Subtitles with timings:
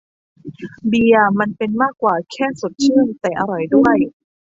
[0.87, 3.97] เบียร์มันเป็นมากกว่าแค่สดชื่นแต่อร่อยด้วย